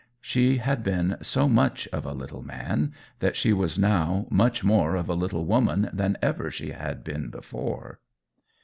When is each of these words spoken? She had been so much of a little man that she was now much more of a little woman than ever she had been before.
She 0.19 0.57
had 0.57 0.81
been 0.81 1.15
so 1.21 1.47
much 1.47 1.87
of 1.93 2.07
a 2.07 2.13
little 2.13 2.41
man 2.41 2.91
that 3.19 3.35
she 3.35 3.53
was 3.53 3.77
now 3.77 4.25
much 4.31 4.63
more 4.63 4.95
of 4.95 5.07
a 5.09 5.13
little 5.13 5.45
woman 5.45 5.91
than 5.93 6.17
ever 6.23 6.49
she 6.49 6.71
had 6.71 7.03
been 7.03 7.29
before. 7.29 7.99